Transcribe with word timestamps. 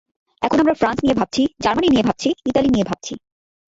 এখন 0.41 0.57
আমরা 0.59 0.73
ফ্রান্স 0.73 0.99
নিয়ে 1.03 1.15
ভাবছি, 1.15 1.41
জার্মানি 1.63 1.87
নিয়ে 1.89 2.03
ভাবছি, 2.03 2.29
ইতালি 2.45 2.69
নিয়ে 2.69 2.87
ভাবছি। 2.89 3.13